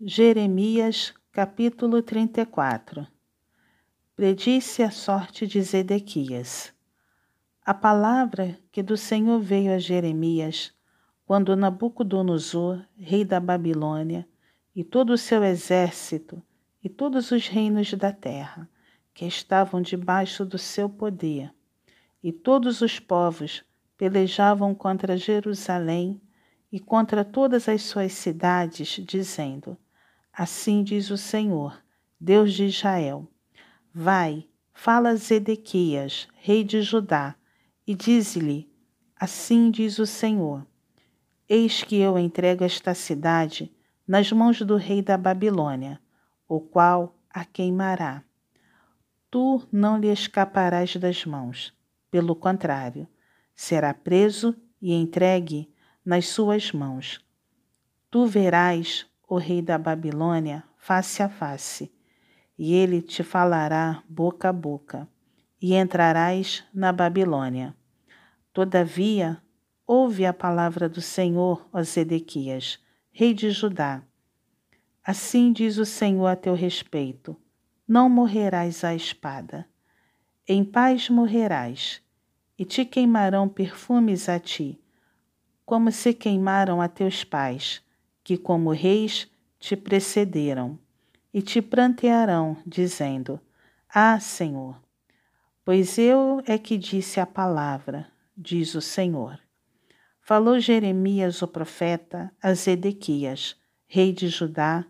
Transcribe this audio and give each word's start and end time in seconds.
Jeremias, 0.00 1.12
capítulo 1.32 2.00
34 2.00 3.04
Predisse 4.14 4.80
a 4.84 4.92
sorte 4.92 5.44
de 5.44 5.60
Zedequias. 5.60 6.72
A 7.66 7.74
palavra 7.74 8.56
que 8.70 8.80
do 8.80 8.96
Senhor 8.96 9.40
veio 9.40 9.74
a 9.74 9.78
Jeremias, 9.80 10.72
quando 11.26 11.56
Nabucodonosor, 11.56 12.84
rei 12.96 13.24
da 13.24 13.40
Babilônia, 13.40 14.24
e 14.72 14.84
todo 14.84 15.14
o 15.14 15.18
seu 15.18 15.42
exército, 15.42 16.40
e 16.80 16.88
todos 16.88 17.32
os 17.32 17.48
reinos 17.48 17.92
da 17.94 18.12
terra, 18.12 18.70
que 19.12 19.26
estavam 19.26 19.82
debaixo 19.82 20.44
do 20.44 20.58
seu 20.58 20.88
poder, 20.88 21.52
e 22.22 22.30
todos 22.30 22.82
os 22.82 23.00
povos 23.00 23.64
pelejavam 23.96 24.76
contra 24.76 25.16
Jerusalém 25.16 26.20
e 26.70 26.78
contra 26.78 27.24
todas 27.24 27.68
as 27.68 27.82
suas 27.82 28.12
cidades, 28.12 28.90
dizendo: 29.04 29.76
Assim 30.38 30.84
diz 30.84 31.10
o 31.10 31.16
Senhor, 31.16 31.82
Deus 32.20 32.54
de 32.54 32.66
Israel: 32.66 33.26
Vai, 33.92 34.46
fala 34.72 35.08
a 35.08 35.16
Zedequias, 35.16 36.28
rei 36.36 36.62
de 36.62 36.80
Judá, 36.80 37.34
e 37.84 37.92
dize-lhe: 37.92 38.72
Assim 39.16 39.68
diz 39.68 39.98
o 39.98 40.06
Senhor: 40.06 40.64
Eis 41.48 41.82
que 41.82 41.96
eu 41.96 42.16
entrego 42.16 42.62
esta 42.62 42.94
cidade 42.94 43.74
nas 44.06 44.30
mãos 44.30 44.62
do 44.62 44.76
rei 44.76 45.02
da 45.02 45.18
Babilônia, 45.18 46.00
o 46.46 46.60
qual 46.60 47.18
a 47.28 47.44
queimará. 47.44 48.22
Tu 49.28 49.66
não 49.72 49.98
lhe 49.98 50.06
escaparás 50.06 50.94
das 50.94 51.24
mãos, 51.24 51.74
pelo 52.12 52.36
contrário, 52.36 53.08
será 53.56 53.92
preso 53.92 54.54
e 54.80 54.94
entregue 54.94 55.68
nas 56.04 56.28
suas 56.28 56.70
mãos. 56.70 57.20
Tu 58.08 58.24
verás 58.24 59.04
o 59.28 59.36
rei 59.36 59.60
da 59.60 59.76
Babilônia 59.76 60.64
face 60.78 61.22
a 61.22 61.28
face, 61.28 61.92
e 62.58 62.72
ele 62.74 63.02
te 63.02 63.22
falará 63.22 64.02
boca 64.08 64.48
a 64.48 64.52
boca, 64.52 65.06
e 65.60 65.74
entrarás 65.74 66.64
na 66.72 66.92
Babilônia. 66.92 67.76
Todavia, 68.54 69.40
ouve 69.86 70.24
a 70.24 70.32
palavra 70.32 70.88
do 70.88 71.02
Senhor, 71.02 71.68
ó 71.72 71.82
Zedequias, 71.82 72.82
rei 73.12 73.34
de 73.34 73.50
Judá. 73.50 74.02
Assim 75.04 75.52
diz 75.52 75.76
o 75.76 75.84
Senhor 75.84 76.26
a 76.26 76.34
teu 76.34 76.54
respeito: 76.54 77.36
não 77.86 78.08
morrerás 78.08 78.82
à 78.82 78.94
espada. 78.94 79.68
Em 80.46 80.64
paz 80.64 81.10
morrerás, 81.10 82.02
e 82.58 82.64
te 82.64 82.84
queimarão 82.84 83.46
perfumes 83.46 84.28
a 84.28 84.38
ti, 84.38 84.80
como 85.66 85.92
se 85.92 86.14
queimaram 86.14 86.80
a 86.80 86.88
teus 86.88 87.24
pais 87.24 87.86
que, 88.28 88.36
como 88.36 88.72
reis, 88.72 89.26
te 89.58 89.74
precederam, 89.74 90.78
e 91.32 91.40
te 91.40 91.62
prantearão, 91.62 92.58
dizendo: 92.66 93.40
Ah, 93.88 94.20
Senhor! 94.20 94.78
Pois 95.64 95.96
eu 95.96 96.42
é 96.44 96.58
que 96.58 96.76
disse 96.76 97.20
a 97.20 97.24
palavra, 97.24 98.06
diz 98.36 98.74
o 98.74 98.82
Senhor. 98.82 99.40
Falou 100.20 100.60
Jeremias, 100.60 101.40
o 101.40 101.48
profeta, 101.48 102.30
a 102.42 102.52
Zedequias, 102.52 103.56
rei 103.86 104.12
de 104.12 104.28
Judá, 104.28 104.84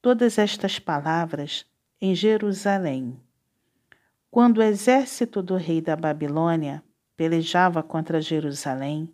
todas 0.00 0.38
estas 0.38 0.78
palavras 0.78 1.66
em 2.00 2.14
Jerusalém. 2.14 3.20
Quando 4.30 4.58
o 4.58 4.62
exército 4.62 5.42
do 5.42 5.56
rei 5.56 5.80
da 5.80 5.96
Babilônia 5.96 6.84
pelejava 7.16 7.82
contra 7.82 8.20
Jerusalém 8.20 9.12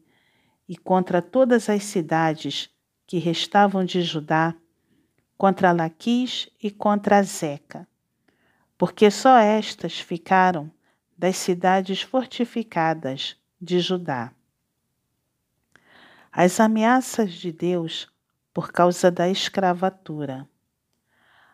e 0.68 0.76
contra 0.76 1.22
todas 1.22 1.70
as 1.70 1.84
cidades 1.84 2.68
que 3.12 3.18
restavam 3.18 3.84
de 3.84 4.00
Judá 4.00 4.54
contra 5.36 5.70
Laquis 5.70 6.48
e 6.62 6.70
contra 6.70 7.22
Zeca, 7.22 7.86
porque 8.78 9.10
só 9.10 9.36
estas 9.36 10.00
ficaram 10.00 10.70
das 11.14 11.36
cidades 11.36 12.00
fortificadas 12.00 13.36
de 13.60 13.80
Judá. 13.80 14.32
As 16.32 16.58
ameaças 16.58 17.34
de 17.34 17.52
Deus 17.52 18.10
por 18.50 18.72
causa 18.72 19.10
da 19.10 19.28
escravatura. 19.28 20.48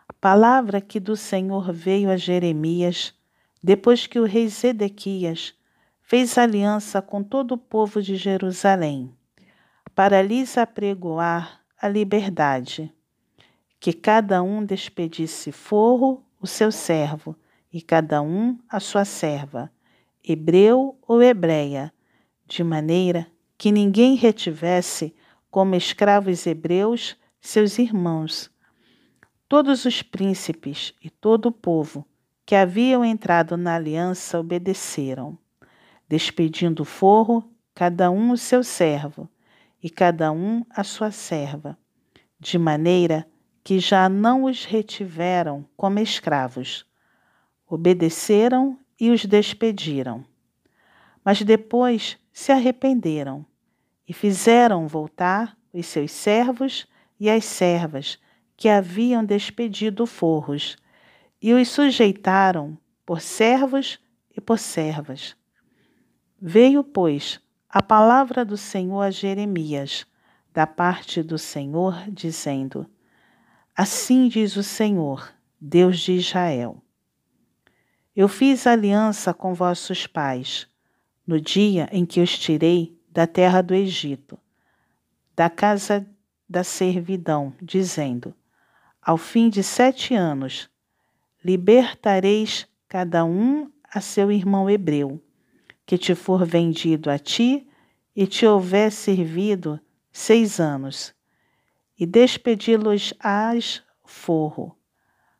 A 0.07 0.13
palavra 0.13 0.79
que 0.79 0.97
do 0.97 1.17
Senhor 1.17 1.73
veio 1.73 2.09
a 2.09 2.15
Jeremias 2.15 3.13
depois 3.61 4.07
que 4.07 4.17
o 4.17 4.23
rei 4.23 4.47
Zedequias 4.47 5.53
fez 5.99 6.37
aliança 6.37 7.01
com 7.01 7.21
todo 7.21 7.55
o 7.55 7.57
povo 7.57 8.01
de 8.01 8.15
Jerusalém 8.15 9.13
para 9.99 10.21
lhes 10.21 10.57
apregoar 10.57 11.59
a 11.77 11.85
liberdade, 11.89 12.89
que 13.81 13.91
cada 13.91 14.41
um 14.41 14.63
despedisse 14.63 15.51
forro 15.51 16.23
o 16.39 16.47
seu 16.47 16.71
servo 16.71 17.35
e 17.69 17.81
cada 17.81 18.21
um 18.21 18.57
a 18.69 18.79
sua 18.79 19.03
serva, 19.03 19.69
hebreu 20.23 20.97
ou 21.05 21.21
hebreia, 21.21 21.93
de 22.47 22.63
maneira 22.63 23.27
que 23.57 23.73
ninguém 23.73 24.15
retivesse 24.15 25.13
como 25.51 25.75
escravos 25.75 26.47
hebreus 26.47 27.17
seus 27.41 27.77
irmãos. 27.77 28.49
Todos 29.49 29.83
os 29.83 30.01
príncipes 30.01 30.93
e 31.03 31.09
todo 31.09 31.47
o 31.47 31.51
povo 31.51 32.07
que 32.45 32.55
haviam 32.55 33.03
entrado 33.03 33.57
na 33.57 33.75
aliança 33.75 34.39
obedeceram, 34.39 35.37
despedindo 36.07 36.85
forro, 36.85 37.43
cada 37.75 38.09
um 38.09 38.31
o 38.31 38.37
seu 38.37 38.63
servo, 38.63 39.29
e 39.81 39.89
cada 39.89 40.31
um 40.31 40.65
a 40.69 40.83
sua 40.83 41.11
serva, 41.11 41.77
de 42.39 42.57
maneira 42.57 43.27
que 43.63 43.79
já 43.79 44.09
não 44.09 44.45
os 44.45 44.65
retiveram 44.65 45.65
como 45.77 45.99
escravos. 45.99 46.85
Obedeceram 47.67 48.79
e 48.99 49.11
os 49.11 49.25
despediram. 49.25 50.25
Mas 51.23 51.41
depois 51.41 52.17
se 52.33 52.51
arrependeram 52.51 53.45
e 54.07 54.13
fizeram 54.13 54.87
voltar 54.87 55.55
os 55.71 55.85
seus 55.85 56.11
servos 56.11 56.87
e 57.19 57.29
as 57.29 57.45
servas 57.45 58.17
que 58.57 58.67
haviam 58.67 59.23
despedido 59.23 60.05
forros, 60.05 60.77
e 61.41 61.53
os 61.53 61.69
sujeitaram 61.69 62.77
por 63.05 63.21
servos 63.21 63.99
e 64.35 64.41
por 64.41 64.59
servas. 64.59 65.35
Veio, 66.41 66.83
pois, 66.83 67.39
a 67.71 67.83
palavra 67.83 68.43
do 68.43 68.57
Senhor 68.57 69.03
a 69.03 69.11
Jeremias, 69.11 70.03
da 70.51 70.65
parte 70.65 71.21
do 71.21 71.37
Senhor, 71.37 72.03
dizendo: 72.09 72.89
Assim 73.77 74.27
diz 74.27 74.55
o 74.55 74.63
Senhor, 74.63 75.31
Deus 75.61 75.99
de 75.99 76.13
Israel: 76.13 76.81
Eu 78.15 78.27
fiz 78.27 78.65
aliança 78.65 79.35
com 79.35 79.53
vossos 79.53 80.07
pais, 80.07 80.67
no 81.27 81.39
dia 81.39 81.87
em 81.91 82.07
que 82.07 82.19
os 82.21 82.39
tirei 82.39 82.99
da 83.11 83.27
terra 83.27 83.61
do 83.61 83.75
Egito, 83.75 84.39
da 85.35 85.47
casa 85.47 86.07
da 86.49 86.63
servidão, 86.63 87.53
dizendo: 87.61 88.33
Ao 88.99 89.15
fim 89.15 89.47
de 89.47 89.61
sete 89.61 90.15
anos, 90.15 90.67
libertareis 91.45 92.67
cada 92.87 93.23
um 93.23 93.71
a 93.93 94.01
seu 94.01 94.31
irmão 94.31 94.67
hebreu 94.67 95.21
que 95.89 95.97
te 95.97 96.13
for 96.13 96.45
vendido 96.45 97.09
a 97.09 97.17
ti 97.17 97.67
e 98.15 98.27
te 98.27 98.45
houver 98.45 98.91
servido 98.91 99.79
seis 100.11 100.59
anos, 100.59 101.15
e 101.99 102.05
despedi-los-ás 102.05 103.81
forro. 104.05 104.77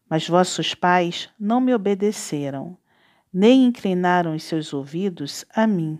Mas 0.09 0.27
vossos 0.27 0.73
pais 0.73 1.29
não 1.39 1.61
me 1.61 1.71
obedeceram, 1.71 2.75
nem 3.31 3.63
inclinaram 3.63 4.33
os 4.33 4.41
seus 4.41 4.73
ouvidos 4.73 5.45
a 5.53 5.67
mim. 5.67 5.99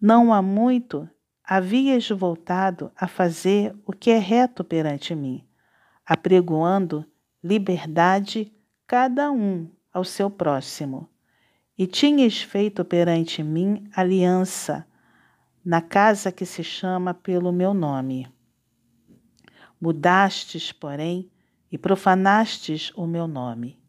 Não 0.00 0.32
há 0.32 0.40
muito 0.40 1.06
havias 1.44 2.08
voltado 2.08 2.90
a 2.96 3.06
fazer 3.06 3.76
o 3.84 3.92
que 3.92 4.10
é 4.10 4.18
reto 4.18 4.64
perante 4.64 5.14
mim, 5.14 5.46
apregoando 6.06 7.04
liberdade 7.44 8.50
cada 8.86 9.30
um 9.30 9.70
ao 9.92 10.02
seu 10.02 10.30
próximo 10.30 11.11
e 11.76 11.86
tinhas 11.86 12.42
feito 12.42 12.84
perante 12.84 13.42
mim 13.42 13.88
aliança 13.94 14.86
na 15.64 15.80
casa 15.80 16.30
que 16.30 16.44
se 16.44 16.62
chama 16.62 17.14
pelo 17.14 17.52
meu 17.52 17.72
nome. 17.72 18.28
Mudastes, 19.80 20.72
porém, 20.72 21.30
e 21.70 21.78
profanastes 21.78 22.92
o 22.94 23.06
meu 23.06 23.26
nome, 23.26 23.80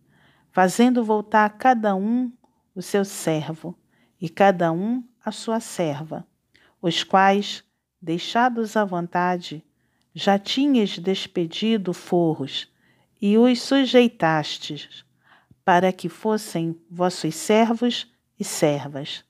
fazendo 0.51 1.03
voltar 1.03 1.49
cada 1.57 1.95
um 1.95 2.31
o 2.73 2.81
seu 2.81 3.03
servo 3.03 3.77
e 4.19 4.29
cada 4.29 4.71
um 4.71 5.03
a 5.23 5.31
sua 5.31 5.59
serva, 5.59 6.25
os 6.81 7.03
quais, 7.03 7.63
deixados 8.01 8.77
à 8.77 8.85
vontade, 8.85 9.63
já 10.13 10.39
tinhas 10.39 10.97
despedido 10.97 11.93
forros 11.93 12.71
e 13.21 13.37
os 13.37 13.61
sujeitastes 13.61 15.05
para 15.65 15.91
que 15.91 16.09
fossem 16.09 16.79
vossos 16.89 17.35
servos 17.35 18.11
e 18.39 18.43
servas. 18.43 19.23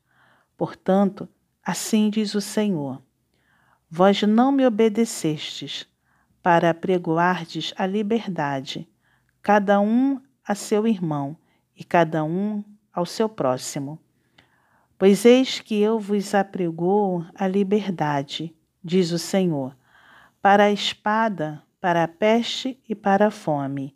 Portanto, 0.57 1.27
assim 1.63 2.09
diz 2.09 2.35
o 2.35 2.41
Senhor: 2.41 3.01
Vós 3.89 4.21
não 4.24 4.51
me 4.51 4.65
obedecestes, 4.65 5.88
para 6.41 6.71
apregoardes 6.71 7.74
a 7.77 7.85
liberdade, 7.85 8.88
cada 9.41 9.80
um 9.80 10.21
a 10.45 10.53
seu 10.53 10.85
irmão 10.85 11.38
e 11.75 11.83
cada 11.83 12.24
um 12.24 12.63
ao 12.91 13.06
seu 13.06 13.30
próximo. 13.30 13.97
Pois 14.97 15.25
eis 15.25 15.59
que 15.59 15.80
eu 15.81 16.00
vos 16.00 16.35
apregoo 16.35 17.25
a 17.33 17.47
liberdade, 17.47 18.53
diz 18.83 19.12
o 19.12 19.19
Senhor, 19.19 19.75
para 20.41 20.65
a 20.65 20.71
espada, 20.71 21.63
para 21.80 22.03
a 22.03 22.07
peste 22.07 22.80
e 22.88 22.94
para 22.94 23.27
a 23.27 23.31
fome. 23.31 23.95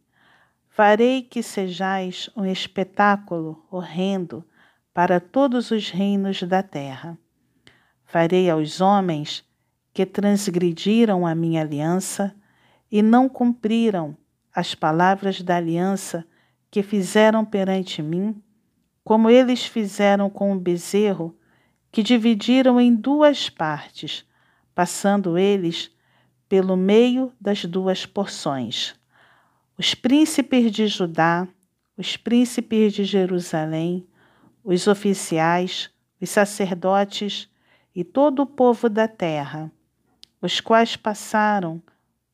Farei 0.78 1.24
que 1.24 1.42
sejais 1.42 2.30
um 2.36 2.46
espetáculo 2.46 3.66
horrendo 3.72 4.46
para 4.94 5.20
todos 5.20 5.72
os 5.72 5.90
reinos 5.90 6.44
da 6.44 6.62
terra. 6.62 7.18
Farei 8.06 8.48
aos 8.48 8.80
homens 8.80 9.44
que 9.92 10.06
transgrediram 10.06 11.26
a 11.26 11.34
minha 11.34 11.62
aliança 11.62 12.32
e 12.92 13.02
não 13.02 13.28
cumpriram 13.28 14.16
as 14.54 14.76
palavras 14.76 15.42
da 15.42 15.56
aliança 15.56 16.24
que 16.70 16.84
fizeram 16.84 17.44
perante 17.44 18.04
mim, 18.04 18.40
como 19.04 19.32
eles 19.32 19.66
fizeram 19.66 20.30
com 20.30 20.54
o 20.54 20.60
bezerro, 20.60 21.36
que 21.92 22.04
dividiram 22.04 22.80
em 22.80 22.94
duas 22.94 23.50
partes, 23.50 24.24
passando 24.76 25.40
eles 25.40 25.90
pelo 26.48 26.78
meio 26.78 27.34
das 27.42 27.66
duas 27.66 28.06
porções. 28.06 28.96
Os 29.80 29.94
príncipes 29.94 30.72
de 30.72 30.88
Judá, 30.88 31.48
os 31.96 32.18
príncipes 32.18 32.94
de 32.94 33.04
Jerusalém, 33.04 34.08
os 34.64 34.88
oficiais, 34.88 35.92
os 36.20 36.32
sacerdotes 36.32 37.48
e 37.94 38.04
todo 38.04 38.42
o 38.42 38.48
povo 38.48 38.90
da 38.90 39.08
terra, 39.08 39.72
os 40.42 40.60
quais 40.60 40.96
passaram 40.96 41.80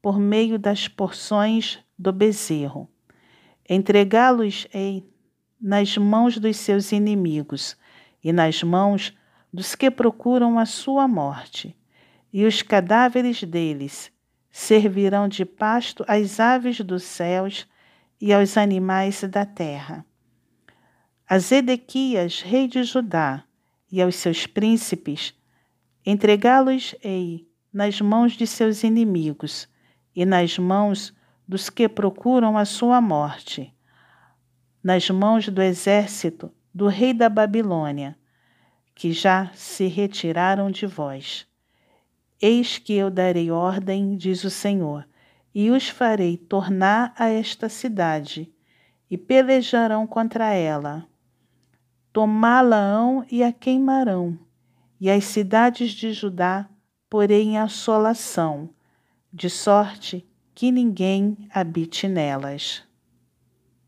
por 0.02 0.18
meio 0.18 0.58
das 0.58 0.88
porções 0.88 1.80
do 2.00 2.14
bezerro. 2.14 2.88
Entregá-los-ei 3.70 5.06
nas 5.60 5.98
mãos 5.98 6.38
dos 6.38 6.56
seus 6.56 6.94
inimigos 6.94 7.76
e 8.24 8.32
nas 8.32 8.64
mãos 8.64 9.14
dos 9.52 9.76
que 9.76 9.92
procuram 9.92 10.58
a 10.58 10.66
sua 10.66 11.10
morte, 11.10 11.76
e 12.32 12.46
os 12.46 12.62
cadáveres 12.62 13.44
deles 13.44 14.13
servirão 14.56 15.28
de 15.28 15.44
pasto 15.44 16.06
às 16.08 16.40
aves 16.40 16.80
dos 16.80 17.02
céus 17.02 17.68
e 18.22 18.32
aos 18.32 18.56
animais 18.56 19.24
da 19.24 19.48
terra. 19.48 20.06
A 21.28 21.40
Zedequias, 21.40 22.40
rei 22.42 22.68
de 22.68 22.84
Judá, 22.84 23.44
e 23.92 24.00
aos 24.00 24.16
seus 24.16 24.46
príncipes, 24.46 25.34
entregá-los-ei 26.06 27.48
nas 27.74 28.00
mãos 28.00 28.34
de 28.34 28.46
seus 28.46 28.84
inimigos 28.84 29.68
e 30.16 30.24
nas 30.24 30.60
mãos 30.60 31.12
dos 31.48 31.72
que 31.72 31.90
procuram 31.90 32.56
a 32.56 32.64
sua 32.64 33.02
morte, 33.02 33.74
nas 34.84 35.10
mãos 35.10 35.50
do 35.50 35.64
exército 35.64 36.52
do 36.72 36.88
rei 36.88 37.14
da 37.14 37.28
Babilônia, 37.28 38.16
que 38.94 39.12
já 39.12 39.52
se 39.56 39.88
retiraram 39.88 40.70
de 40.70 40.86
vós. 40.86 41.48
Eis 42.46 42.78
que 42.78 42.92
eu 42.92 43.10
darei 43.10 43.50
ordem, 43.52 44.18
diz 44.18 44.44
o 44.44 44.50
Senhor, 44.50 45.08
e 45.56 45.72
os 45.72 45.88
farei 45.88 46.36
tornar 46.36 47.14
a 47.18 47.30
esta 47.30 47.70
cidade, 47.70 48.52
e 49.10 49.18
pelejarão 49.18 50.06
contra 50.06 50.54
ela. 50.54 51.08
Tomá-la-ão 52.12 53.26
e 53.32 53.42
a 53.42 53.54
queimarão, 53.54 54.38
e 55.00 55.10
as 55.10 55.24
cidades 55.24 55.92
de 55.92 56.12
Judá 56.12 56.70
porei 57.10 57.44
em 57.44 57.58
assolação, 57.58 58.72
de 59.32 59.50
sorte 59.50 60.28
que 60.54 60.70
ninguém 60.70 61.48
habite 61.50 62.10
nelas. 62.10 62.84